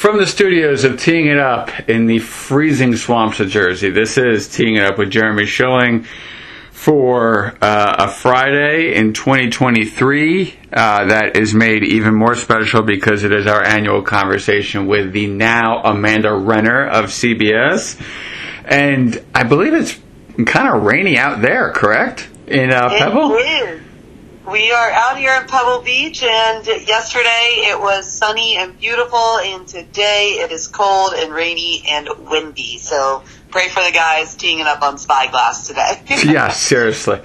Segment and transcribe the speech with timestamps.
[0.00, 4.48] From the studios of Teeing It Up in the freezing swamps of Jersey, this is
[4.48, 6.06] Teeing It Up with Jeremy Schilling
[6.70, 13.32] for uh, a Friday in 2023 uh, that is made even more special because it
[13.32, 18.00] is our annual conversation with the now Amanda Renner of CBS.
[18.64, 20.00] And I believe it's
[20.46, 22.26] kind of rainy out there, correct?
[22.46, 23.34] In uh, Pebble?
[23.34, 23.79] It is.
[24.50, 29.64] We are out here in Pebble Beach, and yesterday it was sunny and beautiful, and
[29.68, 32.78] today it is cold and rainy and windy.
[32.78, 36.02] So pray for the guys teeing it up on Spyglass today.
[36.24, 37.20] yeah, seriously.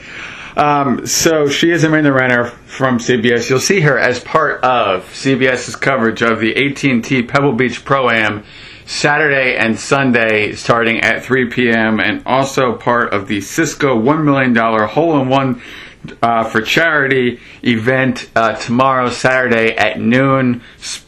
[0.55, 3.49] Um, so she is Amanda Renner from CBS.
[3.49, 8.43] You'll see her as part of CBS's coverage of the AT&T Pebble Beach Pro Am
[8.85, 11.99] Saturday and Sunday starting at 3 p.m.
[11.99, 15.59] and also part of the Cisco $1 million hole-in-one
[16.21, 20.61] uh, for charity event uh, tomorrow, Saturday at noon.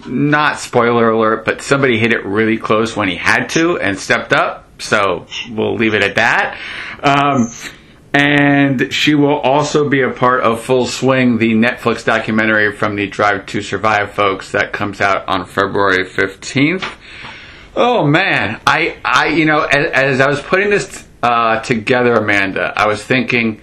[0.06, 4.34] Not spoiler alert, but somebody hit it really close when he had to and stepped
[4.34, 4.66] up.
[4.82, 6.60] So we'll leave it at that.
[7.02, 7.52] Um,
[8.14, 13.08] and she will also be a part of Full Swing, the Netflix documentary from the
[13.08, 16.86] Drive to Survive folks that comes out on February 15th.
[17.76, 22.74] Oh man, I, I, you know, as, as I was putting this uh, together, Amanda,
[22.76, 23.62] I was thinking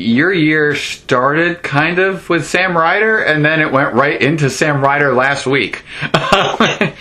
[0.00, 4.80] your year started kind of with Sam Ryder, and then it went right into Sam
[4.80, 6.92] Ryder last week, and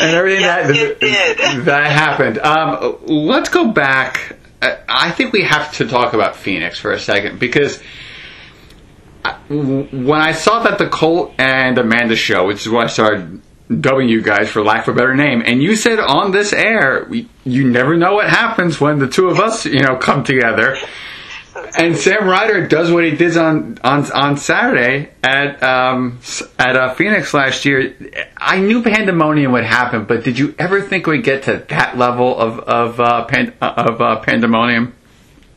[0.00, 2.38] everything yes, that that happened.
[2.38, 4.36] Um, let's go back.
[4.60, 7.80] I think we have to talk about Phoenix for a second because
[9.48, 14.08] when I saw that the Colt and Amanda show, which is why I started dubbing
[14.08, 17.28] you guys for lack of a better name, and you said on this air, we,
[17.44, 20.76] you never know what happens when the two of us, you know, come together
[21.76, 26.20] and Sam Ryder does what he did on on on Saturday at um,
[26.58, 27.94] at uh, Phoenix last year.
[28.36, 32.38] I knew pandemonium would happen, but did you ever think we'd get to that level
[32.38, 34.94] of of uh, pan, of uh, pandemonium?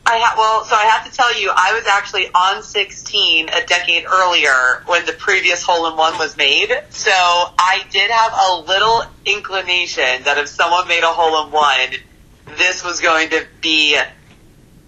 [0.04, 3.64] I ha- well, so I have to tell you, I was actually on 16 a
[3.66, 6.70] decade earlier when the previous hole in one was made.
[6.90, 12.56] So I did have a little inclination that if someone made a hole in one,
[12.58, 13.96] this was going to be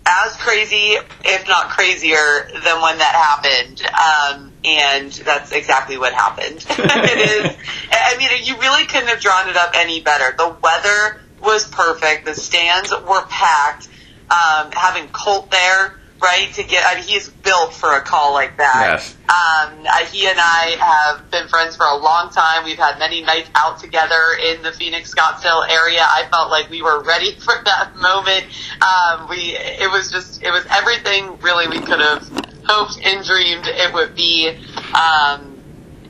[0.06, 3.82] as crazy, if not crazier, than when that happened.
[3.86, 6.64] Um, and that's exactly what happened.
[6.68, 7.56] it is.
[7.90, 10.34] I mean, you really couldn't have drawn it up any better.
[10.36, 12.24] The weather was perfect.
[12.26, 13.88] The stands were packed.
[14.30, 16.50] Um, having Colt there right?
[16.54, 18.88] To get, I mean, he's built for a call like that.
[18.90, 19.14] Yes.
[19.24, 22.64] Um, uh, he and I have been friends for a long time.
[22.64, 26.00] We've had many nights out together in the Phoenix Scottsdale area.
[26.00, 28.46] I felt like we were ready for that moment.
[28.80, 32.26] Um, we, it was just, it was everything really we could have
[32.66, 34.48] hoped and dreamed it would be.
[34.94, 35.53] Um,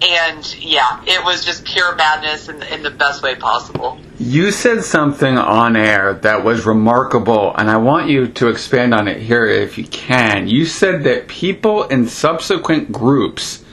[0.03, 3.99] and yeah, it was just pure madness in, in the best way possible.
[4.19, 9.09] You said something on air that was remarkable, and I want you to expand on
[9.09, 10.49] it here if you can.
[10.49, 13.65] You said that people in subsequent groups,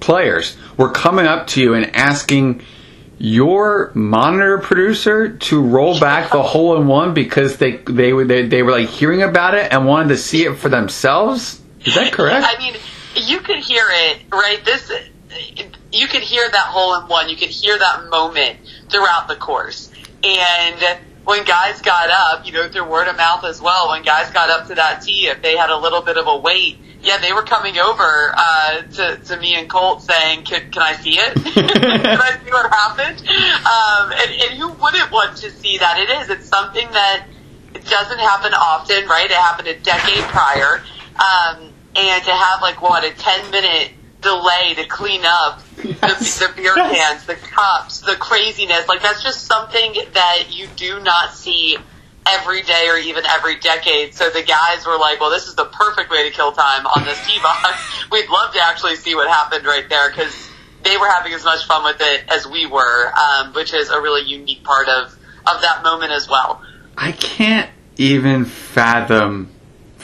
[0.00, 2.62] players, were coming up to you and asking
[3.18, 8.46] your monitor producer to roll back the hole in one because they they were they,
[8.46, 11.60] they were like hearing about it and wanted to see it for themselves.
[11.84, 12.44] Is that correct?
[12.48, 12.74] I mean,
[13.14, 14.64] you could hear it, right?
[14.64, 14.90] This
[15.92, 17.28] you could hear that hole in one.
[17.28, 18.58] You could hear that moment
[18.90, 19.90] throughout the course.
[20.22, 24.30] And when guys got up, you know, through word of mouth as well, when guys
[24.30, 27.18] got up to that tee, if they had a little bit of a wait, yeah,
[27.18, 31.18] they were coming over uh, to, to me and Colt saying, "Can, can I see
[31.18, 31.34] it?
[31.34, 35.98] can I see what happened?" Um, and, and who wouldn't want to see that?
[36.00, 36.30] It is.
[36.30, 37.26] It's something that
[37.74, 39.26] it doesn't happen often, right?
[39.26, 40.82] It happened a decade prior,
[41.20, 43.92] um, and to have like what a ten minute
[44.24, 46.38] delay to clean up yes.
[46.38, 48.88] the, the beer cans, the cups, the craziness.
[48.88, 51.76] Like that's just something that you do not see
[52.26, 54.14] every day or even every decade.
[54.14, 57.04] So the guys were like, well, this is the perfect way to kill time on
[57.04, 57.78] this tee box.
[58.10, 60.50] We'd love to actually see what happened right there because
[60.82, 64.00] they were having as much fun with it as we were, um, which is a
[64.00, 65.12] really unique part of,
[65.46, 66.62] of that moment as well.
[66.96, 69.53] I can't even fathom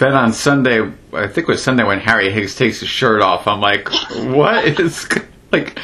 [0.00, 0.80] then on Sunday,
[1.12, 3.46] I think it was Sunday when Harry Higgs takes his shirt off.
[3.46, 3.88] I'm like,
[4.34, 5.06] what is
[5.52, 5.78] like?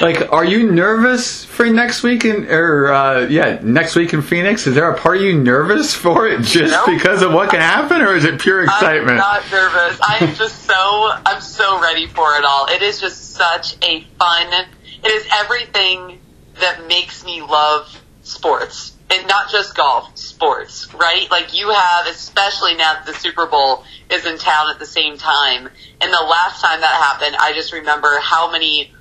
[0.00, 4.66] Like, are you nervous for next week in or uh, yeah, next week in Phoenix?
[4.66, 8.02] Is there a part of you nervous for it just because of what can happen,
[8.02, 9.12] or is it pure excitement?
[9.12, 9.98] I'm not nervous.
[10.02, 12.66] I'm just so I'm so ready for it all.
[12.66, 14.66] It is just such a fun.
[15.02, 16.20] It is everything
[16.60, 21.30] that makes me love sports and not just golf, sports, right?
[21.30, 25.16] Like you have, especially now that the Super Bowl is in town at the same
[25.16, 25.68] time.
[26.00, 28.92] And the last time that happened, I just remember how many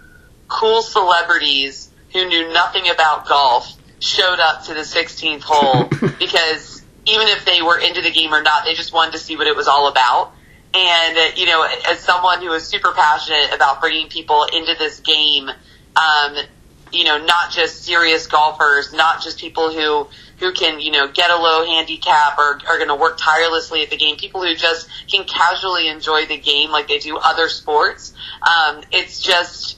[0.47, 5.85] cool celebrities who knew nothing about golf showed up to the 16th hole
[6.19, 9.35] because even if they were into the game or not, they just wanted to see
[9.35, 10.33] what it was all about.
[10.73, 14.99] And, uh, you know, as someone who is super passionate about bringing people into this
[14.99, 16.35] game, um,
[16.91, 20.07] you know, not just serious golfers, not just people who,
[20.39, 23.89] who can, you know, get a low handicap or are going to work tirelessly at
[23.89, 28.13] the game, people who just can casually enjoy the game like they do other sports.
[28.41, 29.77] Um, it's just,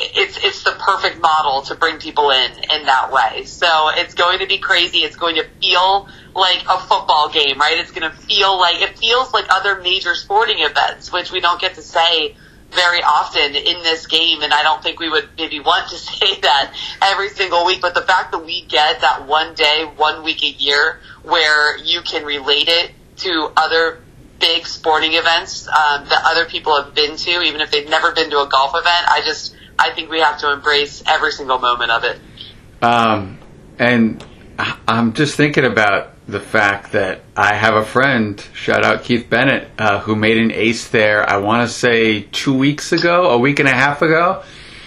[0.00, 3.44] it's it's the perfect model to bring people in in that way.
[3.44, 4.98] So it's going to be crazy.
[4.98, 7.78] It's going to feel like a football game, right?
[7.78, 11.60] It's going to feel like it feels like other major sporting events, which we don't
[11.60, 12.36] get to say
[12.70, 16.40] very often in this game, and I don't think we would maybe want to say
[16.40, 17.80] that every single week.
[17.80, 22.02] But the fact that we get that one day, one week a year, where you
[22.02, 24.02] can relate it to other
[24.38, 28.30] big sporting events um, that other people have been to, even if they've never been
[28.30, 31.90] to a golf event, I just I think we have to embrace every single moment
[31.90, 32.20] of it.
[32.82, 33.38] Um,
[33.78, 34.24] and
[34.86, 39.70] I'm just thinking about the fact that I have a friend, shout out Keith Bennett,
[39.78, 43.60] uh, who made an ace there, I want to say two weeks ago, a week
[43.60, 44.42] and a half ago.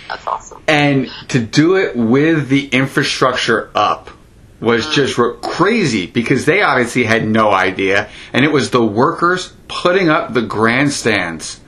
[0.07, 0.61] That's awesome.
[0.67, 4.11] And to do it with the infrastructure up
[4.59, 4.93] was mm.
[4.93, 8.09] just crazy because they obviously had no idea.
[8.33, 11.59] And it was the workers putting up the grandstands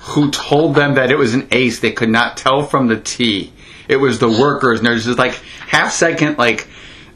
[0.00, 1.80] who told them that it was an ace.
[1.80, 3.52] They could not tell from the tee.
[3.86, 5.34] It was the workers, and there's just like
[5.66, 6.68] half second like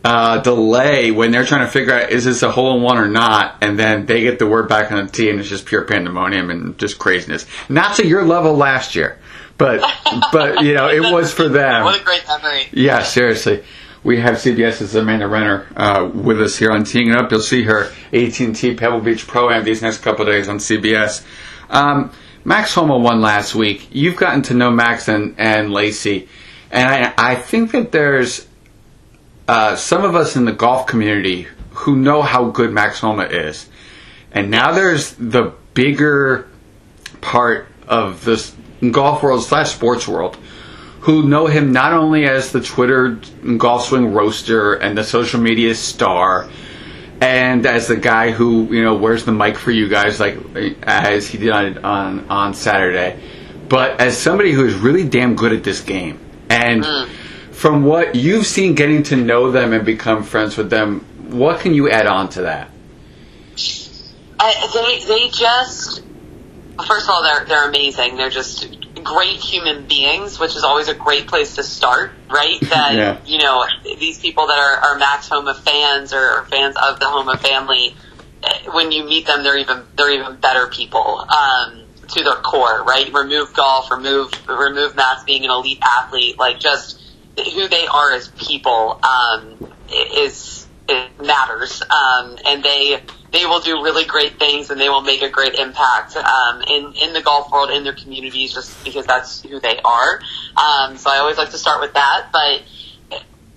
[0.04, 3.08] uh, delay when they're trying to figure out is this a hole in one or
[3.08, 5.82] not, and then they get the word back on the tee, and it's just pure
[5.82, 7.46] pandemonium and just craziness.
[7.70, 9.18] Not to your level last year,
[9.56, 9.80] but
[10.32, 11.84] but you know it was for them.
[11.84, 12.66] What a great memory!
[12.72, 13.64] Yeah, seriously.
[14.02, 17.30] We have CBS's Amanda Renner uh, with us here on Teeing It Up.
[17.30, 21.24] You'll see her AT&T Pebble Beach Pro Am these next couple days on CBS.
[21.70, 22.12] Um,
[22.44, 23.88] Max Homa won last week.
[23.90, 26.28] You've gotten to know Max and, and Lacey,
[26.70, 28.46] and I, I think that there's
[29.48, 33.68] uh, some of us in the golf community who know how good Max Homa is.
[34.32, 36.48] And now there's the bigger
[37.20, 38.54] part of this
[38.90, 40.36] golf world slash sports world
[41.00, 43.20] who know him not only as the Twitter
[43.58, 46.48] golf swing roaster and the social media star,
[47.20, 50.38] and as the guy who you know wears the mic for you guys, like
[50.82, 53.20] as he did on on, on Saturday,
[53.68, 56.18] but as somebody who is really damn good at this game,
[56.48, 57.08] and mm.
[57.54, 61.74] From what you've seen, getting to know them and become friends with them, what can
[61.74, 62.70] you add on to that?
[64.38, 66.02] I, they they just
[66.86, 68.16] first of all they're they're amazing.
[68.16, 68.68] They're just
[69.04, 72.58] great human beings, which is always a great place to start, right?
[72.74, 73.18] That, yeah.
[73.24, 77.36] you know, these people that are, are Max Homa fans or fans of the Homa
[77.36, 77.94] family,
[78.72, 83.12] when you meet them, they're even, they're even better people, um, to their core, right?
[83.12, 87.00] Remove golf, remove, remove Max being an elite athlete, like just
[87.36, 89.74] who they are as people, um,
[90.16, 91.82] is, it matters.
[91.82, 93.00] Um, and they,
[93.34, 96.94] they will do really great things and they will make a great impact um, in
[97.02, 100.20] in the golf world in their communities just because that's who they are.
[100.56, 102.62] Um, so I always like to start with that, but.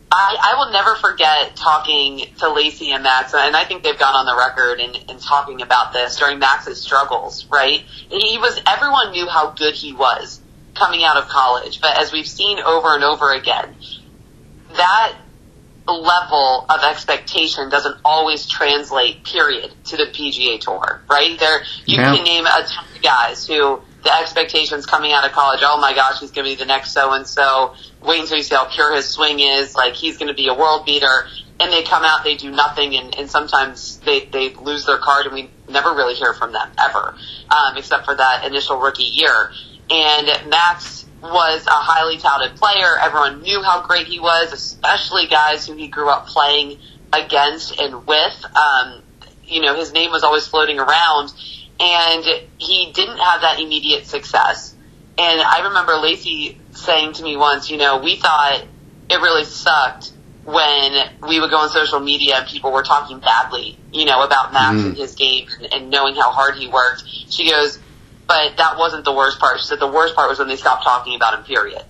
[0.10, 4.16] I, I will never forget talking to Lacey and Max, and I think they've gone
[4.16, 7.82] on the record in, in talking about this during Max's struggles, right?
[8.10, 10.40] He was, everyone knew how good he was
[10.78, 13.76] coming out of college, but as we've seen over and over again,
[14.76, 15.16] that
[15.88, 21.40] level of expectation doesn't always translate, period, to the PGA Tour, right?
[21.40, 22.16] There, you yeah.
[22.16, 25.94] can name a ton of guys who the expectations coming out of college, oh my
[25.94, 27.74] gosh, he's going to be the next so and so.
[28.02, 29.76] Wait until you see how pure his swing is.
[29.76, 31.28] Like he's going to be a world beater.
[31.60, 35.26] And they come out, they do nothing, and, and sometimes they, they lose their card,
[35.26, 37.16] and we never really hear from them ever,
[37.50, 39.52] um, except for that initial rookie year.
[39.90, 42.98] And Max was a highly touted player.
[43.00, 46.80] Everyone knew how great he was, especially guys who he grew up playing
[47.14, 48.46] against and with.
[48.56, 49.02] Um,
[49.46, 51.34] you know, his name was always floating around,
[51.80, 52.26] and
[52.58, 54.74] he didn't have that immediate success.
[55.18, 58.64] And I remember Lacey saying to me once, you know, we thought
[59.10, 60.12] it really sucked
[60.44, 64.54] when we would go on social media and people were talking badly, you know, about
[64.54, 64.86] Max mm.
[64.86, 67.04] and his game and, and knowing how hard he worked.
[67.30, 67.80] She goes,
[68.28, 69.60] but that wasn't the worst part.
[69.60, 71.84] She said the worst part was when they stopped talking about him, period.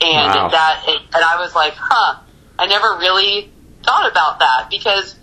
[0.00, 0.48] And wow.
[0.48, 2.20] that, and I was like, huh,
[2.58, 3.50] I never really
[3.82, 5.16] thought about that because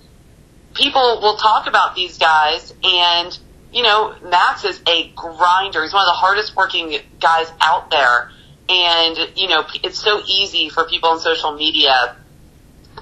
[0.74, 3.38] people will talk about these guys and,
[3.72, 5.84] you know, Max is a grinder.
[5.84, 8.32] He's one of the hardest working guys out there.
[8.70, 12.16] And, you know, it's so easy for people on social media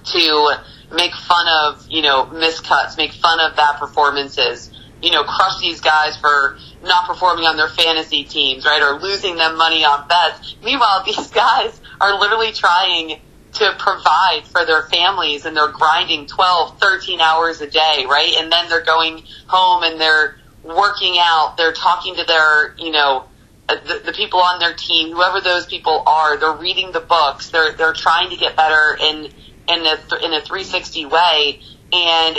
[0.06, 0.52] to
[0.92, 5.82] make fun of, you know, miscuts, make fun of bad performances, you know, crush these
[5.82, 10.56] guys for not performing on their fantasy teams, right, or losing them money on bets.
[10.64, 13.20] Meanwhile, these guys are literally trying
[13.52, 18.34] to provide for their families and they're grinding 12, 13 hours a day, right?
[18.38, 23.26] And then they're going home and they're working out, they're talking to their, you know,
[23.68, 27.50] uh, the, the people on their team, whoever those people are, they're reading the books,
[27.50, 29.26] they're, they're trying to get better in,
[29.68, 31.62] in a, in a 360 way.
[31.92, 32.38] And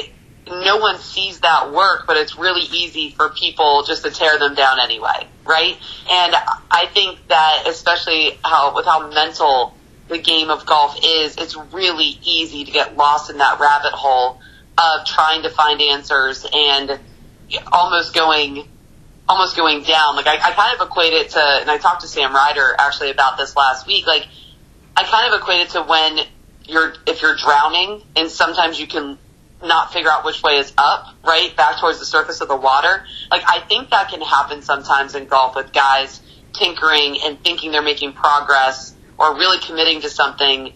[0.51, 4.55] no one sees that work, but it's really easy for people just to tear them
[4.55, 5.77] down anyway, right?
[6.11, 6.35] And
[6.71, 9.75] I think that especially how, with how mental
[10.09, 14.41] the game of golf is, it's really easy to get lost in that rabbit hole
[14.77, 16.99] of trying to find answers and
[17.73, 18.69] almost going
[19.29, 20.17] almost going down.
[20.17, 23.11] Like I, I kind of equate it to, and I talked to Sam Ryder actually
[23.11, 24.07] about this last week.
[24.07, 24.27] Like
[24.97, 26.19] I kind of equate it to when
[26.67, 29.19] you're if you're drowning and sometimes you can
[29.63, 31.55] not figure out which way is up, right?
[31.57, 33.05] Back towards the surface of the water.
[33.31, 36.21] Like I think that can happen sometimes in golf with guys
[36.53, 40.73] tinkering and thinking they're making progress or really committing to something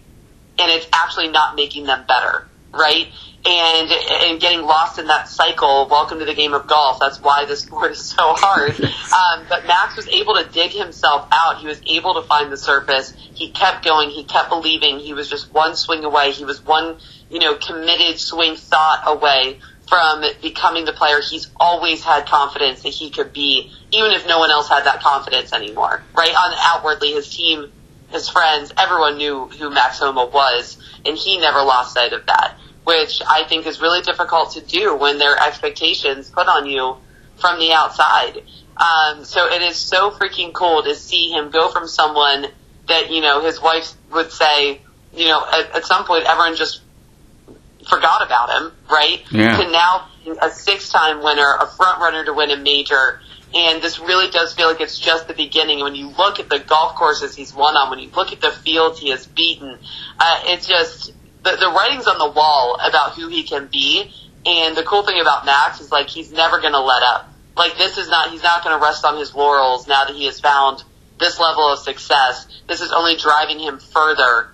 [0.57, 3.07] and it's actually not making them better, right?
[3.47, 5.87] And and getting lost in that cycle.
[5.89, 6.99] Welcome to the game of golf.
[6.99, 8.75] That's why this sport is so hard.
[9.15, 11.59] Um, but Max was able to dig himself out.
[11.59, 13.13] He was able to find the surface.
[13.33, 14.09] He kept going.
[14.09, 14.99] He kept believing.
[14.99, 16.31] He was just one swing away.
[16.31, 16.97] He was one
[17.29, 22.89] you know, committed swing thought away from becoming the player he's always had confidence that
[22.89, 26.33] he could be, even if no one else had that confidence anymore, right?
[26.33, 27.71] On outwardly, his team,
[28.09, 32.57] his friends, everyone knew who Max Homa was, and he never lost sight of that,
[32.83, 36.97] which I think is really difficult to do when there are expectations put on you
[37.39, 38.43] from the outside.
[38.77, 42.47] Um, so it is so freaking cool to see him go from someone
[42.87, 44.81] that, you know, his wife would say,
[45.13, 46.81] you know, at, at some point everyone just
[47.89, 49.23] forgot about him, right?
[49.31, 49.57] Yeah.
[49.57, 50.07] To now
[50.41, 53.21] a six-time winner, a front runner to win a major.
[53.53, 55.79] And this really does feel like it's just the beginning.
[55.79, 58.51] When you look at the golf courses he's won on, when you look at the
[58.51, 59.77] fields he has beaten,
[60.19, 61.13] uh, it's just
[61.43, 64.11] the, the writing's on the wall about who he can be.
[64.45, 67.31] And the cool thing about Max is like he's never going to let up.
[67.55, 70.25] Like this is not he's not going to rest on his laurels now that he
[70.25, 70.83] has found
[71.19, 72.47] this level of success.
[72.67, 74.49] This is only driving him further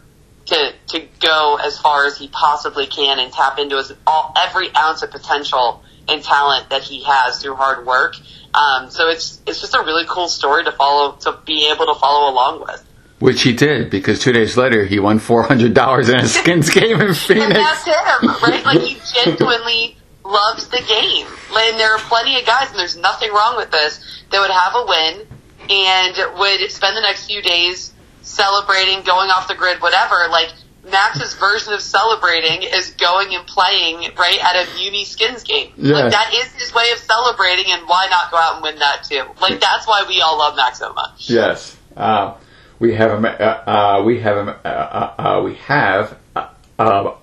[0.45, 4.73] to to go as far as he possibly can and tap into his all every
[4.75, 8.15] ounce of potential and talent that he has through hard work.
[8.53, 11.95] Um, so it's it's just a really cool story to follow to be able to
[11.99, 12.85] follow along with.
[13.19, 16.69] Which he did because two days later he won four hundred dollars in a skins
[16.69, 17.45] game in Phoenix.
[17.45, 18.65] and that's him, right?
[18.65, 21.27] Like he genuinely loves the game.
[21.53, 24.73] And there are plenty of guys, and there's nothing wrong with this, that would have
[24.75, 25.27] a win
[25.69, 30.27] and would spend the next few days celebrating, going off the grid, whatever.
[30.29, 30.49] Like
[30.83, 35.71] Max's version of celebrating is going and playing right at a Muni Skins game.
[35.77, 35.95] Yeah.
[35.95, 39.03] Like that is his way of celebrating, and why not go out and win that
[39.03, 39.23] too?
[39.39, 41.29] Like that's why we all love Max so much.
[41.29, 41.77] Yes.
[41.95, 42.35] Uh,
[42.79, 47.13] we have a uh, uh, we have a uh, uh, we have uh,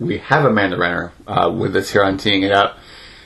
[0.00, 1.12] we have Amanda Renner
[1.52, 2.76] with us here on teeing it up.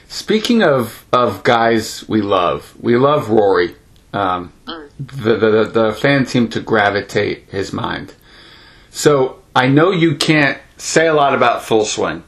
[0.07, 3.75] Speaking of of guys we love, we love Rory.
[4.13, 4.89] Um, mm.
[4.99, 8.13] the, the the fans seem to gravitate his mind.
[8.91, 12.23] So I know you can't say a lot about Full Swing,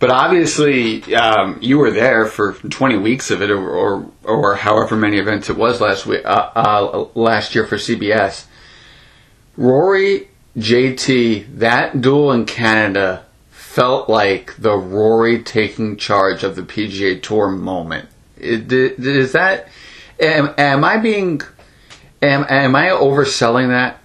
[0.00, 4.96] but obviously um, you were there for 20 weeks of it, or or, or however
[4.96, 8.46] many events it was last week, uh, uh, last year for CBS.
[9.56, 17.22] Rory JT, that duel in Canada felt like the Rory taking charge of the PGA
[17.22, 18.08] Tour moment.
[18.38, 19.68] Is that?
[20.18, 21.42] Am, am I being?
[22.22, 24.00] Am am I overselling that?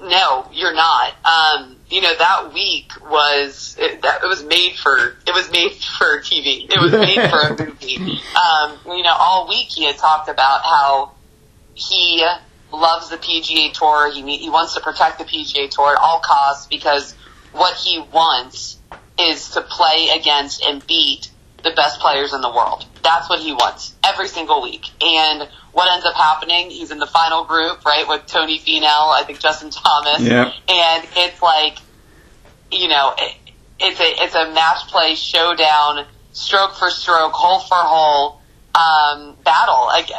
[0.00, 1.14] No, you're not.
[1.24, 5.72] Um, you know that week was it, that, it was made for it was made
[5.72, 6.68] for TV.
[6.68, 8.20] It was made for a movie.
[8.34, 11.12] Um, you know, all week he had talked about how
[11.74, 12.26] he
[12.72, 14.10] loves the PGA Tour.
[14.12, 17.14] He he wants to protect the PGA Tour at all costs because
[17.52, 18.78] what he wants
[19.18, 21.30] is to play against and beat
[21.62, 22.84] the best players in the world.
[23.02, 24.90] That's what he wants every single week.
[25.00, 29.24] And what ends up happening, he's in the final group, right, with Tony Finau, I
[29.26, 30.20] think Justin Thomas.
[30.20, 30.52] Yeah.
[30.68, 31.78] And it's like,
[32.70, 33.34] you know, it,
[33.80, 38.40] it's a, it's a match play showdown, stroke for stroke, hole for hole,
[38.72, 39.86] um, battle.
[39.86, 40.10] Like,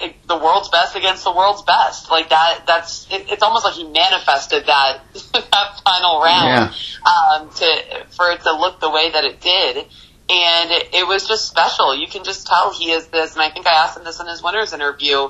[0.00, 2.10] it, the world's best against the world's best.
[2.10, 4.98] Like that, that's, it, it's almost like he manifested that,
[5.32, 7.38] that final round, yeah.
[7.38, 9.86] um, to, for it to look the way that it did
[10.28, 11.94] and it, it was just special.
[11.98, 14.26] You can just tell he is this, and I think I asked him this in
[14.26, 15.28] his winners interview.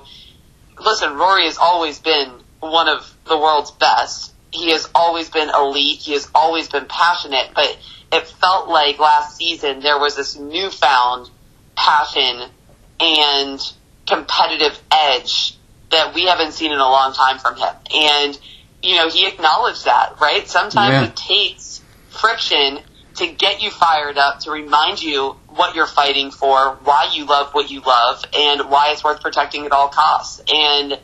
[0.79, 4.33] Listen, Rory has always been one of the world's best.
[4.51, 5.99] He has always been elite.
[6.01, 7.77] He has always been passionate, but
[8.13, 11.29] it felt like last season there was this newfound
[11.77, 12.49] passion
[13.01, 13.61] and
[14.07, 15.59] competitive edge
[15.91, 17.75] that we haven't seen in a long time from him.
[17.95, 18.39] And
[18.83, 20.47] you know, he acknowledged that, right?
[20.47, 21.05] Sometimes Yeah.
[21.05, 22.79] it takes friction
[23.17, 27.53] to get you fired up, to remind you what you're fighting for, why you love
[27.53, 30.41] what you love, and why it's worth protecting at all costs.
[30.53, 30.99] And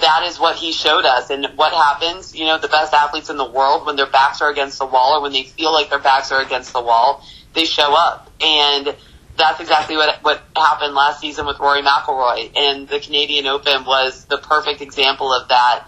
[0.00, 1.30] that is what he showed us.
[1.30, 4.50] And what happens, you know, the best athletes in the world, when their backs are
[4.50, 7.64] against the wall or when they feel like their backs are against the wall, they
[7.64, 8.30] show up.
[8.40, 8.94] And
[9.36, 12.50] that's exactly what what happened last season with Rory McIlroy.
[12.56, 15.86] And the Canadian Open was the perfect example of that.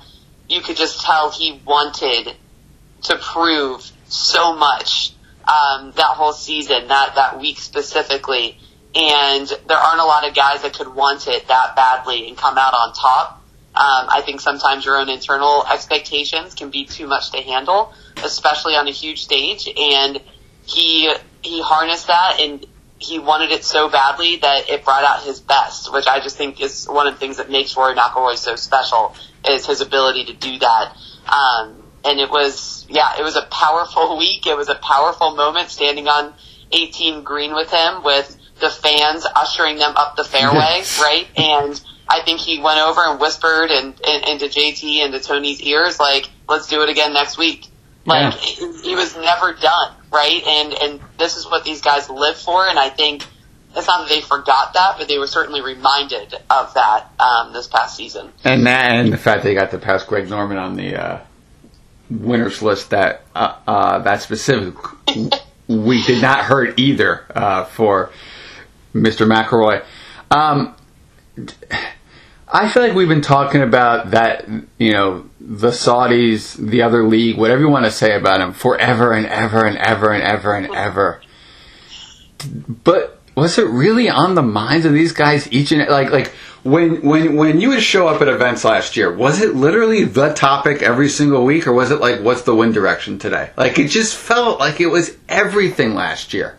[0.49, 2.35] You could just tell he wanted
[3.05, 5.13] to prove so much
[5.49, 8.59] um, that whole season, that that week specifically.
[8.95, 12.57] And there aren't a lot of guys that could want it that badly and come
[12.59, 13.43] out on top.
[13.75, 17.93] Um, I think sometimes your own internal expectations can be too much to handle,
[18.25, 19.69] especially on a huge stage.
[19.69, 20.21] And
[20.67, 21.13] he
[21.43, 22.67] he harnessed that and
[22.99, 26.61] he wanted it so badly that it brought out his best, which I just think
[26.61, 29.15] is one of the things that makes Rory McIlroy so special
[29.49, 30.97] is his ability to do that.
[31.29, 34.47] Um, and it was, yeah, it was a powerful week.
[34.47, 36.35] It was a powerful moment standing on
[36.73, 41.27] 18 green with him with the fans ushering them up the fairway, right?
[41.37, 45.61] And I think he went over and whispered and, and into JT and to Tony's
[45.63, 47.67] ears, like, let's do it again next week.
[48.05, 48.67] Like, Yeah.
[48.83, 50.43] he, was never done, right?
[50.47, 52.67] And, and this is what these guys live for.
[52.67, 53.25] And I think
[53.77, 57.69] it's not that they forgot that, but they were certainly reminded of that, um, this
[57.69, 58.33] past season.
[58.45, 61.21] And that, and the fact he got to pass Greg Norman on the uh,
[62.11, 64.75] winners list that uh, uh, that specific
[65.69, 68.11] week did not hurt either uh, for
[68.95, 69.27] Mr.
[69.27, 69.85] McIlroy.
[70.31, 70.75] Um,
[72.51, 74.49] I feel like we've been talking about that,
[74.79, 79.13] you know, the Saudis, the other league, whatever you want to say about them, forever
[79.13, 81.21] and ever and ever and ever and ever.
[82.85, 87.03] But was it really on the minds of these guys each and like like when
[87.03, 90.83] when when you would show up at events last year, was it literally the topic
[90.83, 93.51] every single week, or was it like what's the wind direction today?
[93.57, 96.59] Like it just felt like it was everything last year.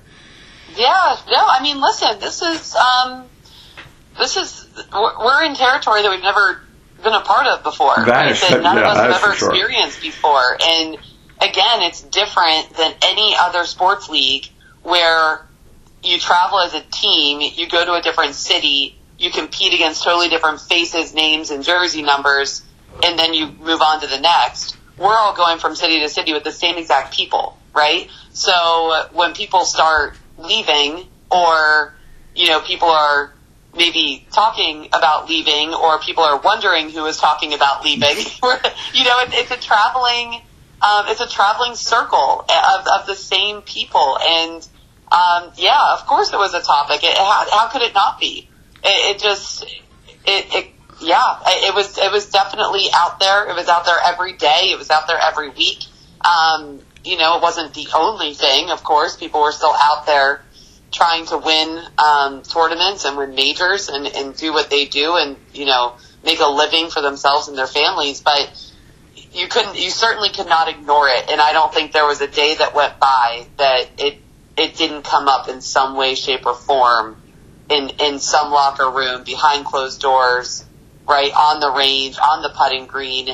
[0.76, 3.26] Yeah, no, I mean, listen, this is, um,
[4.18, 6.62] this is, we're in territory that we've never
[7.04, 7.96] been a part of before.
[7.98, 8.32] That right?
[8.32, 9.50] is- that none yeah, of us have ever sure.
[9.50, 10.58] experienced before.
[10.64, 10.98] And
[11.42, 14.48] again, it's different than any other sports league
[14.84, 15.46] where
[16.02, 20.30] you travel as a team, you go to a different city, you compete against totally
[20.30, 22.64] different faces, names, and jersey numbers,
[23.04, 24.78] and then you move on to the next.
[24.98, 28.10] We're all going from city to city with the same exact people, right?
[28.32, 31.94] So when people start leaving or,
[32.36, 33.34] you know, people are
[33.76, 38.10] maybe talking about leaving or people are wondering who is talking about leaving,
[38.94, 40.42] you know, it, it's a traveling,
[40.82, 44.18] um, it's a traveling circle of, of the same people.
[44.22, 44.68] And,
[45.12, 47.04] um, yeah, of course it was a topic.
[47.04, 48.49] It, how, how could it not be?
[48.84, 49.74] It, it just, it,
[50.26, 50.68] it,
[51.02, 53.50] yeah, it was, it was definitely out there.
[53.50, 54.70] It was out there every day.
[54.72, 55.80] It was out there every week.
[56.22, 59.16] Um, you know, it wasn't the only thing, of course.
[59.16, 60.42] People were still out there
[60.92, 65.38] trying to win, um, tournaments and win majors and, and do what they do and,
[65.54, 68.22] you know, make a living for themselves and their families.
[68.22, 68.52] But
[69.32, 71.30] you couldn't, you certainly could not ignore it.
[71.30, 74.18] And I don't think there was a day that went by that it,
[74.58, 77.22] it didn't come up in some way, shape, or form
[77.70, 80.66] in, in some locker room, behind closed doors,
[81.08, 83.30] right, on the range, on the putting green,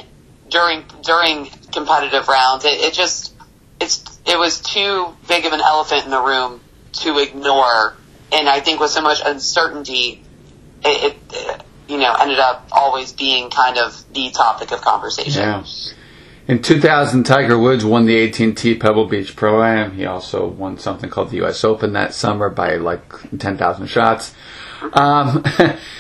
[0.49, 2.65] during, during competitive rounds.
[2.65, 3.33] It, it just,
[3.79, 6.61] it's, it was too big of an elephant in the room
[6.93, 7.95] to ignore.
[8.31, 10.23] And I think with so much uncertainty,
[10.83, 15.41] it, it, you know, ended up always being kind of the topic of conversation.
[15.41, 15.63] Yeah.
[16.47, 19.93] In 2000, Tiger Woods won the AT&T Pebble Beach Pro Am.
[19.93, 21.63] He also won something called the U.S.
[21.63, 23.01] Open that summer by like
[23.37, 24.33] 10,000 shots.
[24.93, 25.43] Um,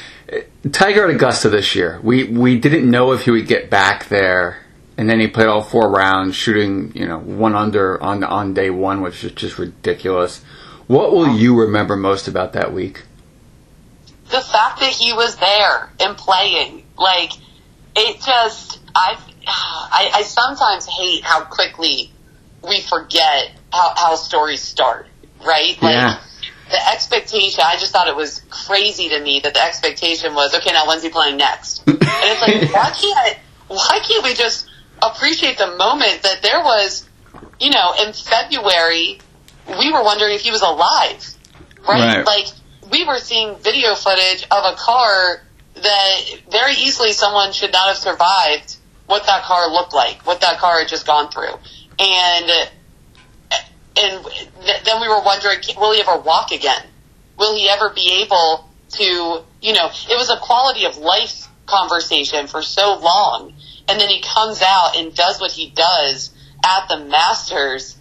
[0.71, 1.99] Tiger at Augusta this year.
[2.03, 4.57] We we didn't know if he would get back there,
[4.97, 8.71] and then he played all four rounds, shooting you know one under on on day
[8.71, 10.43] one, which is just ridiculous.
[10.87, 13.03] What will you remember most about that week?
[14.29, 17.31] the fact that he was there and playing, like,
[17.95, 22.11] it just, I, I, I sometimes hate how quickly
[22.67, 25.07] we forget how, how stories start,
[25.45, 25.79] right?
[25.81, 26.19] Like, Yeah.
[26.69, 30.73] the expectation, I just thought it was crazy to me that the expectation was, okay,
[30.73, 31.83] now when's he playing next?
[31.87, 34.67] and it's like, why can't, why can't we just
[35.01, 37.07] appreciate the moment that there was,
[37.59, 39.19] you know, in February,
[39.79, 41.23] we were wondering if he was alive,
[41.87, 42.17] right?
[42.17, 42.25] Right.
[42.25, 42.47] Like,
[42.91, 45.41] we were seeing video footage of a car
[45.75, 48.77] that very easily someone should not have survived
[49.07, 51.53] what that car looked like, what that car had just gone through.
[51.99, 52.51] And,
[53.97, 56.83] and th- then we were wondering, will he ever walk again?
[57.37, 62.47] Will he ever be able to, you know, it was a quality of life conversation
[62.47, 63.53] for so long.
[63.87, 66.31] And then he comes out and does what he does
[66.63, 67.97] at the Masters.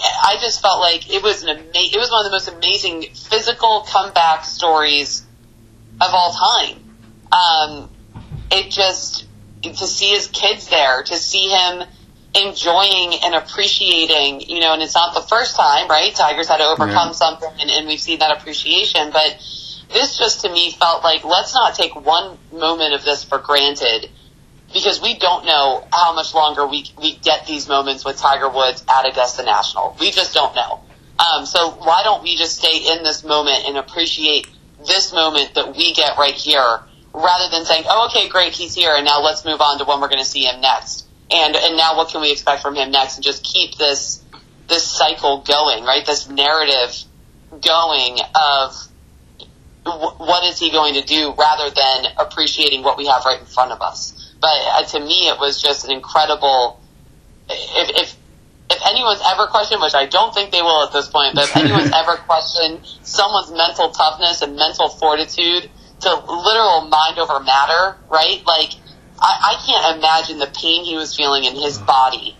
[0.00, 3.14] I just felt like it was an ama- it was one of the most amazing
[3.14, 5.24] physical comeback stories
[6.00, 6.96] of all time.
[7.32, 7.90] Um,
[8.50, 9.26] it just
[9.74, 11.82] to see his kids there, to see him
[12.34, 16.14] enjoying and appreciating, you know, and it's not the first time, right?
[16.14, 17.12] Tiger's had to overcome Yeah.
[17.12, 19.38] something and, and we've seen that appreciation, but
[19.92, 24.10] this just to me felt like let's not take one moment of this for granted
[24.72, 28.84] because we don't know how much longer we we get these moments with Tiger Woods
[28.88, 29.96] at Augusta National.
[29.98, 30.80] We just don't know.
[31.18, 34.46] Um, so why don't we just stay in this moment and appreciate
[34.86, 36.80] this moment that we get right here,
[37.12, 40.00] rather than saying, "Oh, okay, great, he's here, and now let's move on to when
[40.00, 42.90] we're going to see him next." And and now what can we expect from him
[42.90, 43.16] next?
[43.16, 44.22] And just keep this
[44.68, 46.04] this cycle going, right?
[46.06, 46.94] This narrative
[47.50, 48.74] going of
[49.84, 53.46] wh- what is he going to do rather than appreciating what we have right in
[53.46, 54.34] front of us.
[54.40, 56.80] But uh, to me, it was just an incredible.
[57.48, 58.16] If, if
[58.70, 61.56] if anyone's ever questioned, which I don't think they will at this point, but if
[61.56, 68.42] anyone's ever questioned someone's mental toughness and mental fortitude to literal mind over matter, right?
[68.46, 68.70] Like
[69.20, 72.36] I, I can't imagine the pain he was feeling in his body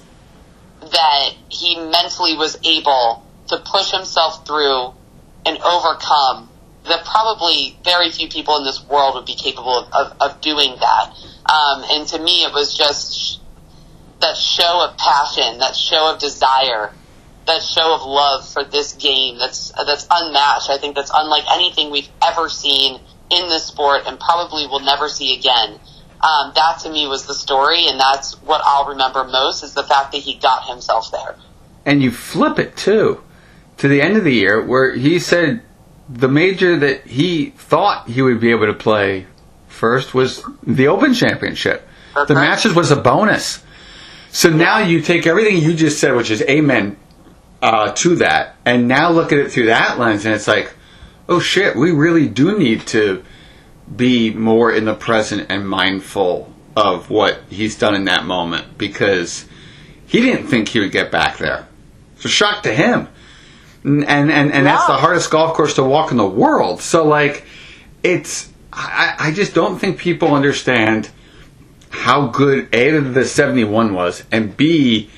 [0.80, 4.92] that he mentally was able to push himself through
[5.44, 6.48] and overcome
[6.84, 10.74] that probably very few people in this world would be capable of, of, of doing
[10.80, 11.12] that.
[11.46, 13.40] Um, and to me, it was just
[14.20, 16.92] that show of passion, that show of desire,
[17.46, 20.70] that show of love for this game that's that's unmatched.
[20.70, 25.08] I think that's unlike anything we've ever seen in this sport, and probably will never
[25.08, 25.78] see again.
[26.20, 29.84] Um, that to me was the story, and that's what I'll remember most is the
[29.84, 31.36] fact that he got himself there.
[31.86, 33.22] and you flip it too
[33.78, 35.62] to the end of the year where he said
[36.08, 39.26] the major that he thought he would be able to play
[39.68, 41.86] first was the Open Championship.
[42.26, 43.62] The Masters was a bonus.
[44.30, 46.96] So now you take everything you just said, which is amen
[47.62, 50.72] uh, to that, and now look at it through that lens, and it's like,
[51.28, 53.22] oh shit, we really do need to
[53.94, 59.46] be more in the present and mindful of what he's done in that moment because
[60.06, 61.66] he didn't think he would get back there.
[62.16, 63.08] It's a shock to him.
[63.84, 66.80] And and, and, and that's the hardest golf course to walk in the world.
[66.80, 67.44] So like
[68.02, 71.10] it's I, I just don't think people understand
[71.90, 75.08] how good A the seventy one was and B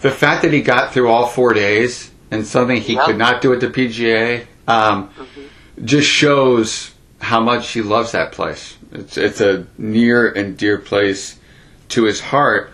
[0.00, 3.04] the fact that he got through all four days and something he Yep.
[3.06, 5.10] could not do at the PGA um,
[5.84, 8.76] just shows how much he loves that place.
[8.92, 11.38] It's it's a near and dear place
[11.90, 12.72] to his heart.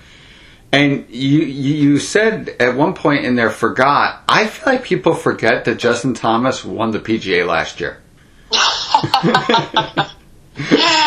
[0.73, 4.23] And you you said at one point in there forgot.
[4.29, 8.01] I feel like people forget that Justin Thomas won the PGA last year.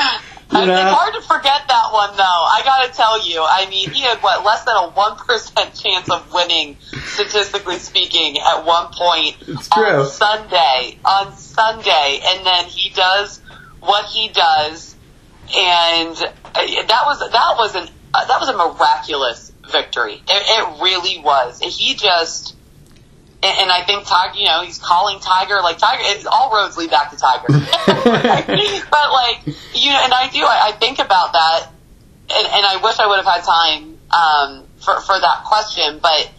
[0.50, 0.64] I-?
[0.64, 2.24] It's hard to forget that one, though.
[2.24, 3.44] I got to tell you.
[3.44, 8.38] I mean, he had what less than a one percent chance of winning, statistically speaking,
[8.40, 9.84] at one point It's true.
[9.84, 11.00] on Sunday.
[11.06, 13.42] On Sunday, and then he does
[13.80, 14.96] what he does,
[15.56, 20.14] and uh, that was that was an uh, that was a miraculous victory.
[20.14, 21.60] It, it really was.
[21.60, 22.56] He just.
[23.48, 26.02] And, and I think Tiger, you know, he's calling Tiger like Tiger.
[26.04, 27.48] It, all roads lead back to Tiger.
[27.48, 30.44] but like, you know, and I do.
[30.44, 31.70] I, I think about that,
[32.36, 36.00] and, and I wish I would have had time um, for for that question.
[36.02, 36.30] But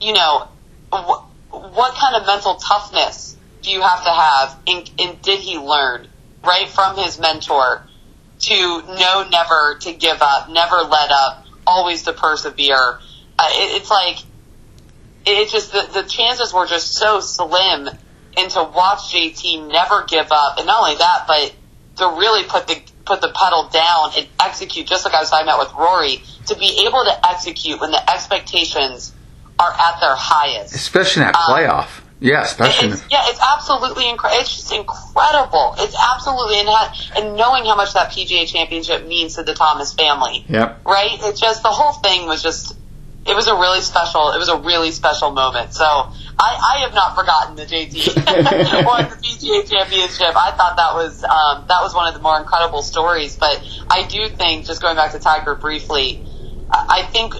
[0.00, 0.48] you know,
[0.92, 5.58] wh- what kind of mental toughness do you have to have, and, and did he
[5.58, 6.08] learn
[6.44, 7.82] right from his mentor
[8.40, 12.98] to know never to give up, never let up, always to persevere?
[13.38, 14.18] Uh, it, it's like
[15.26, 17.88] it just the, the chances were just so slim
[18.38, 21.54] and to watch JT never give up and not only that but
[21.96, 25.46] to really put the put the pedal down and execute just like I was talking
[25.46, 29.14] about with Rory to be able to execute when the expectations
[29.58, 31.88] are at their highest Especially in that Um, playoff.
[32.18, 32.88] Yeah, especially.
[32.88, 34.40] it's, yeah, it's absolutely incredible.
[34.40, 35.74] It's just incredible.
[35.78, 39.92] It's absolutely and, ha- and knowing how much that PGA Championship means to the Thomas
[39.92, 40.80] family yep.
[40.84, 41.10] right?
[41.22, 42.74] It's just the whole thing was just
[43.28, 45.74] it was a really special it was a really special moment.
[45.74, 50.36] So I, I have not forgotten the JT won the PGA championship.
[50.36, 53.36] I thought that was um, that was one of the more incredible stories.
[53.36, 56.22] But I do think just going back to Tiger briefly,
[56.70, 57.34] I I think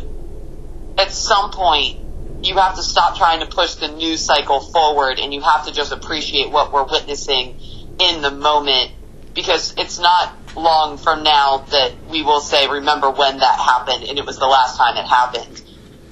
[0.99, 1.99] at some point
[2.43, 5.73] you have to stop trying to push the news cycle forward and you have to
[5.73, 7.57] just appreciate what we're witnessing
[7.99, 8.93] in the moment
[9.35, 14.19] because it's not long from now that we will say, remember when that happened and
[14.19, 15.63] it was the last time it happened.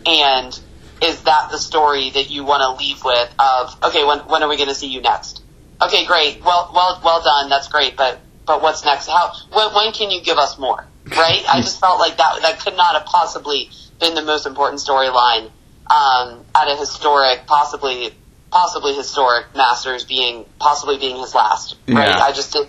[0.06, 0.58] And
[1.02, 4.48] is that the story that you want to leave with of, okay, when, when are
[4.48, 5.42] we going to see you next?
[5.82, 6.42] Okay, great.
[6.42, 7.50] Well, well, well done.
[7.50, 7.96] That's great.
[7.96, 9.08] But but what's next?
[9.08, 10.86] How when, when can you give us more?
[11.06, 11.44] Right?
[11.48, 15.50] I just felt like that that could not have possibly been the most important storyline
[15.90, 18.14] um, at a historic, possibly
[18.50, 21.76] possibly historic Masters being possibly being his last.
[21.88, 22.08] Right?
[22.08, 22.22] Yeah.
[22.22, 22.68] I just did.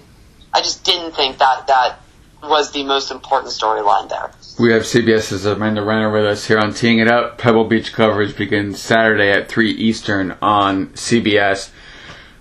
[0.54, 2.00] I just didn't think that that
[2.48, 4.32] was the most important storyline there.
[4.60, 7.38] We have CBS's Amanda Renner with us here on Teeing It Up.
[7.38, 11.72] Pebble Beach coverage begins Saturday at 3 Eastern on CBS.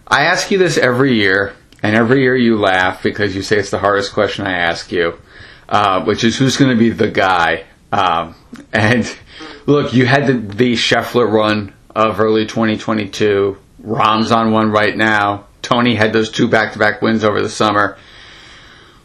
[0.06, 3.70] I ask you this every year, and every year you laugh because you say it's
[3.70, 5.18] the hardest question I ask you,
[5.68, 7.64] uh, which is who's going to be the guy.
[7.90, 8.34] Um,
[8.72, 9.12] and
[9.66, 13.56] look, you had the, the Scheffler run of early 2022.
[13.80, 15.46] Rahm's on one right now.
[15.62, 17.96] Tony had those two back-to-back wins over the summer.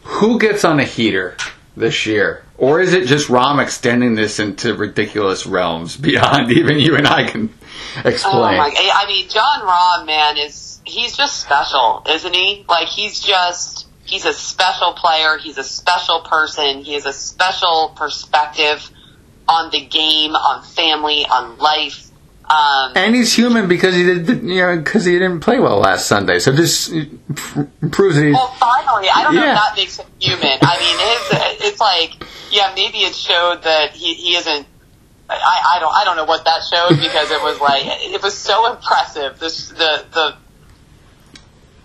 [0.09, 1.37] Who gets on a heater
[1.77, 2.43] this year?
[2.57, 7.29] Or is it just Rahm extending this into ridiculous realms beyond even you and I
[7.29, 7.53] can
[8.03, 8.55] explain?
[8.55, 8.73] Oh my!
[8.75, 12.65] I mean, Jon Rahm, man, is he's just special, isn't he?
[12.67, 15.37] Like he's just he's a special player.
[15.37, 16.83] He's a special person.
[16.83, 18.89] He has a special perspective
[19.47, 22.08] on the game, on family, on life.
[22.49, 26.07] Um, and he's human because he did, you know, because he didn't play well last
[26.07, 26.39] Sunday.
[26.39, 28.33] So this proves that he's.
[28.33, 29.51] well, finally, I don't know Yeah.
[29.53, 30.57] if that makes him human.
[30.61, 32.13] I mean, his, it's like,
[32.51, 34.65] yeah, maybe it showed that he, he isn't.
[35.29, 38.35] I, I don't I don't know what that showed because it was like it was
[38.35, 39.37] so impressive.
[39.37, 40.35] This the the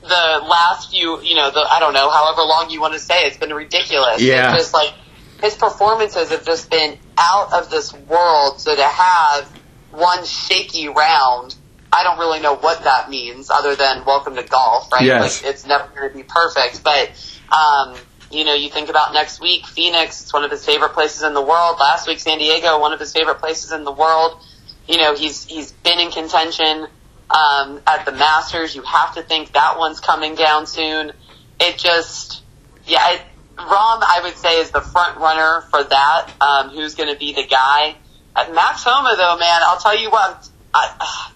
[0.00, 3.24] the last few you know the I don't know however long you want to say
[3.27, 4.22] it's been ridiculous.
[4.22, 4.55] Yeah.
[4.55, 4.94] It's just like
[5.42, 8.61] his performances have just been out of this world.
[8.61, 9.61] So to have
[9.96, 11.54] one shaky round,
[11.92, 15.04] I don't really know what that means other than welcome to golf, right?
[15.04, 15.42] Yes.
[15.42, 17.11] Like it's never going to be perfect, but
[17.52, 17.96] um,
[18.30, 21.35] you know, you think about next week, Phoenix, it's one of his favorite places in
[21.35, 21.78] the world.
[21.78, 24.42] Last week, San Diego, one of his favorite places in the world.
[24.88, 26.88] You know, he's he's been in contention
[27.30, 28.74] um, at the Masters.
[28.74, 31.12] You have to think that one's coming down soon.
[31.61, 32.42] It just,
[32.87, 33.22] yeah, it,
[33.57, 36.30] Rahm, I would say, is the front runner for that.
[36.40, 37.94] Um, who's going to be the guy?
[38.37, 41.31] Uh, Max Homa, though, man, I'll tell you what, I,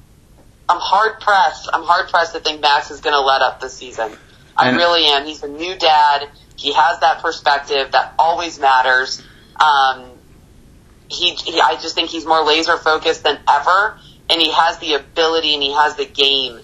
[0.69, 1.69] I'm hard pressed.
[1.73, 4.13] I'm hard pressed to think Max is going to let up this season.
[4.57, 5.25] I really am.
[5.25, 6.29] He's a new dad.
[6.57, 9.23] He has that perspective that always matters.
[9.61, 10.11] Um,
[11.09, 13.97] he, he, I just think he's more laser focused than ever,
[14.29, 16.59] and he has the ability and he has the game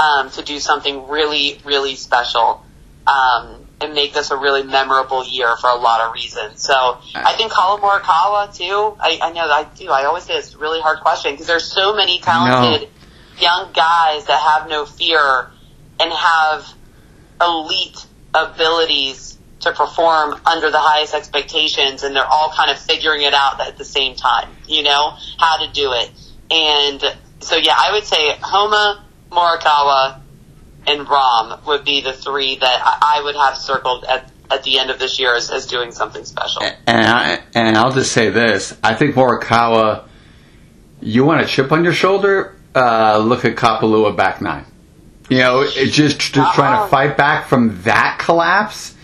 [0.00, 2.64] um, to do something really, really special
[3.06, 6.62] um, and make this a really memorable year for a lot of reasons.
[6.62, 6.74] So
[7.14, 8.96] I think Collin Morikawa too.
[9.00, 9.90] I, I know I do.
[9.90, 12.88] I always say it's a really hard question because there's so many talented
[13.40, 15.50] young guys that have no fear
[16.00, 16.74] and have
[17.40, 23.32] elite abilities to perform under the highest expectations and they're all kind of figuring it
[23.34, 26.10] out at the same time, you know, how to do it.
[26.50, 27.02] And
[27.40, 30.20] so yeah, I would say Homa, Morikawa,
[30.86, 34.78] and Rahm would be the three that I, I would have circled at, at the
[34.78, 36.62] end of this year as, as doing something special.
[36.62, 40.04] And I, and I'll just say this: I think Morikawa.
[41.00, 42.56] You want a chip on your shoulder?
[42.74, 44.64] Uh, look at Kapalua back nine.
[45.28, 48.94] You know, it's just just trying to fight back from that collapse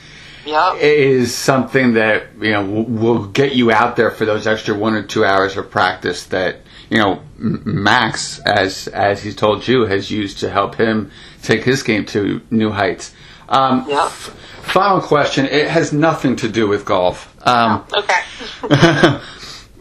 [0.46, 0.76] Yep.
[0.80, 5.02] is something that you know will get you out there for those extra one or
[5.02, 6.56] two hours of practice that
[6.90, 11.11] you know Max, as as he's told you, has used to help him
[11.42, 13.14] take his game to new heights.
[13.48, 13.98] Um, Yep.
[14.07, 15.46] f- final question.
[15.46, 17.35] It has nothing to do with golf.
[17.46, 18.20] Um, Okay.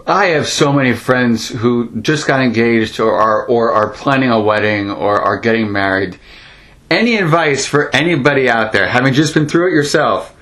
[0.08, 4.39] I have so many friends who just got engaged or are or are planning a
[4.39, 6.17] wedding or are getting married.
[6.89, 10.34] Any advice for anybody out there, having just been through it yourself,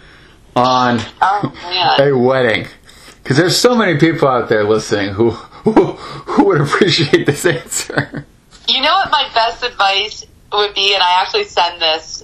[0.55, 2.67] on Oh, a wedding?
[3.21, 5.31] Because there's so many people out there listening who
[5.63, 8.25] who, who would appreciate this answer.
[8.67, 12.23] You know what my best advice would be, and I actually send this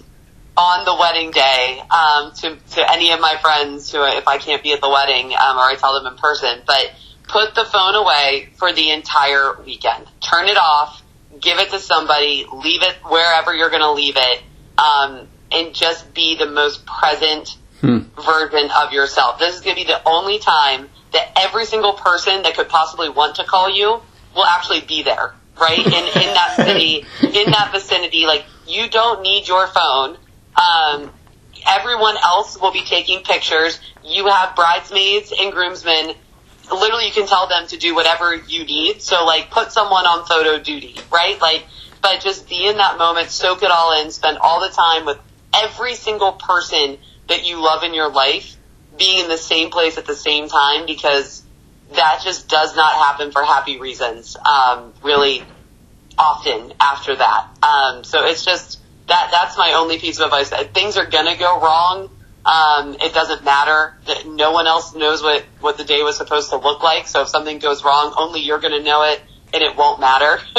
[0.56, 4.62] on the wedding day um, to to any of my friends who, if I can't
[4.62, 6.62] be at the wedding, um, or I tell them in person.
[6.65, 6.91] But
[7.28, 10.06] put the phone away for the entire weekend.
[10.22, 11.02] Turn it off.
[11.39, 12.46] Give it to somebody.
[12.54, 14.43] Leave it wherever you're going to leave it,
[14.78, 19.39] um, and just be the most present version of yourself.
[19.39, 23.10] This is going to be the only time that every single person that could possibly
[23.10, 24.02] want to call you
[24.36, 25.80] will actually be there, right?
[25.80, 28.26] In, in that city, in that vicinity.
[28.26, 30.17] Like, you don't need your phone.
[30.56, 31.12] Um,
[31.67, 33.80] everyone else will be taking pictures.
[34.04, 36.15] You have bridesmaids and groomsmen.
[36.72, 39.02] Literally, you can tell them to do whatever you need.
[39.02, 41.39] So, like, put someone on photo duty, right?
[41.41, 41.65] Like,
[42.02, 45.19] but just be in that moment, soak it all in, spend all the time with
[45.54, 48.56] every single person that you love in your life
[48.98, 51.44] being in the same place at the same time because
[51.96, 55.44] that just does not happen for happy reasons um, really
[56.18, 57.48] often after that.
[57.64, 60.50] Um, so it's just that that's my only piece of advice.
[60.52, 62.10] That Things are gonna go wrong
[62.46, 66.50] Um, it doesn't matter that no one else knows what, what the day was supposed
[66.50, 67.08] to look like.
[67.08, 69.22] So if something goes wrong, only you're to know it
[69.54, 70.40] and it won't matter.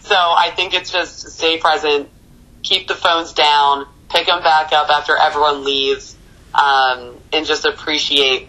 [0.00, 2.08] so I think it's just stay present,
[2.62, 6.16] keep the phones down, pick them back up after everyone leaves,
[6.54, 8.48] um, and just appreciate,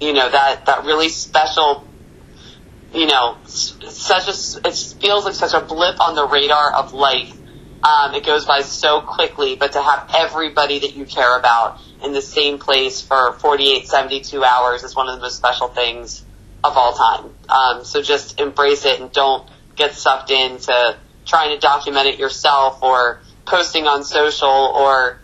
[0.00, 1.86] you know, that, that really special,
[2.94, 7.36] you know, such a, it feels like such a blip on the radar of life.
[7.82, 12.12] Um, it goes by so quickly, but to have everybody that you care about in
[12.12, 16.24] the same place for 48, 72 hours is one of the most special things
[16.62, 17.34] of all time.
[17.48, 22.82] Um, so just embrace it and don't get sucked into trying to document it yourself
[22.82, 25.20] or posting on social or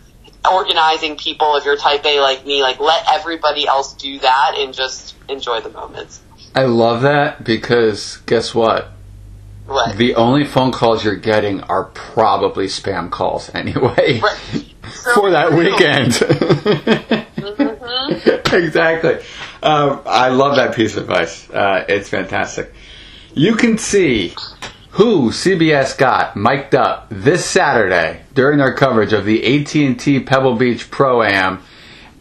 [0.49, 2.61] organizing people if you're type A like me.
[2.61, 6.21] Like let everybody else do that and just enjoy the moments.
[6.55, 8.91] I love that because guess what?
[9.65, 9.97] What?
[9.97, 14.19] The only phone calls you're getting are probably spam calls anyway.
[14.19, 14.65] Right.
[15.13, 16.13] For that weekend.
[16.13, 18.55] mm-hmm.
[18.63, 19.19] exactly.
[19.61, 21.47] Um, I love that piece of advice.
[21.49, 22.73] Uh, it's fantastic.
[23.35, 24.33] You can see
[24.91, 30.89] who CBS got mic'd up this Saturday during their coverage of the AT&T Pebble Beach
[30.89, 31.61] Pro Am,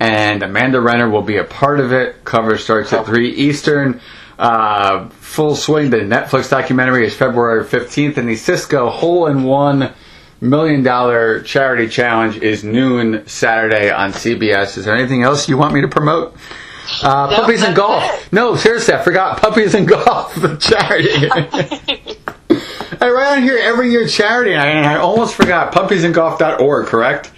[0.00, 2.24] and Amanda Renner will be a part of it.
[2.24, 4.00] Coverage starts at three Eastern.
[4.38, 5.90] Uh, full swing.
[5.90, 9.92] The Netflix documentary is February 15th, and the Cisco Hole in One
[10.40, 14.78] Million Dollar Charity Challenge is noon Saturday on CBS.
[14.78, 16.36] Is there anything else you want me to promote?
[17.02, 18.04] Uh, No, puppies and golf.
[18.26, 18.32] it.
[18.32, 19.40] No, seriously, I forgot.
[19.40, 22.14] Puppies and golf, the charity.
[23.00, 25.72] I write on here every year charity, and I, almost forgot.
[25.72, 27.30] Puppiesandgolf.org, correct?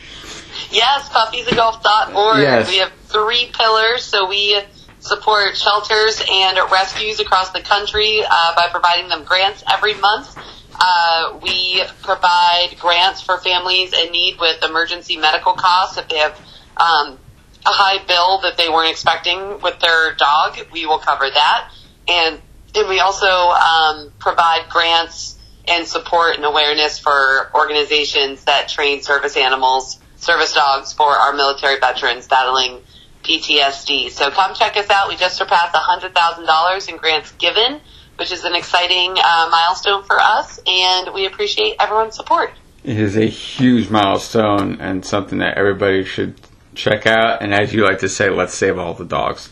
[0.70, 2.38] Yes, puppiesandgolf.org.
[2.40, 2.68] Yes.
[2.68, 4.58] We have three pillars, so we
[5.00, 10.36] support shelters and rescues across the country uh, by providing them grants every month.
[10.78, 16.38] Uh, we provide grants for families in need with emergency medical costs if they have
[16.76, 17.18] um,
[17.66, 20.58] a high bill that they weren't expecting with their dog.
[20.72, 21.70] We will cover that,
[22.08, 22.40] and
[22.74, 25.36] and we also um, provide grants
[25.70, 31.78] and support and awareness for organizations that train service animals, service dogs for our military
[31.78, 32.80] veterans battling
[33.22, 34.10] PTSD.
[34.10, 35.08] So come check us out.
[35.08, 37.80] We just surpassed $100,000 in grants given,
[38.16, 42.52] which is an exciting uh, milestone for us, and we appreciate everyone's support.
[42.82, 46.40] It is a huge milestone and something that everybody should
[46.74, 47.42] check out.
[47.42, 49.50] And as you like to say, let's save all the dogs.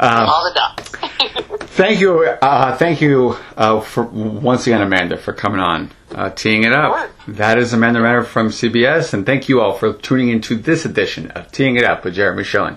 [0.00, 1.50] Um, All the dogs.
[1.74, 6.62] Thank you, uh, thank you uh, for once again, Amanda, for coming on, uh, teeing
[6.62, 7.10] it up.
[7.26, 11.32] That is Amanda Renner from CBS, and thank you all for tuning into this edition
[11.32, 12.76] of Teeing It Up with Jeremy Schilling.